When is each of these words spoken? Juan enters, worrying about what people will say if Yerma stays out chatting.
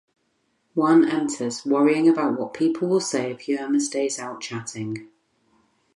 Juan 0.73 1.07
enters, 1.07 1.63
worrying 1.63 2.09
about 2.09 2.39
what 2.39 2.55
people 2.55 2.87
will 2.89 2.99
say 2.99 3.29
if 3.29 3.45
Yerma 3.47 3.79
stays 3.79 4.17
out 4.17 4.41
chatting. 4.41 5.09